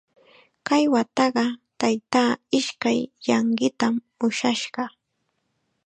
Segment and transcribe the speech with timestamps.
[0.67, 1.45] Kay wataqa
[1.79, 4.83] taytaa ishkay llanqitam ushashqa.